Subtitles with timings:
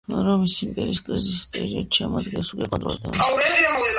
[0.27, 3.89] რომის იმპერიის კრიზისის პერიოდში ამ ადგილებს უკვე აკონტროლებდნენ ვესტგუთები.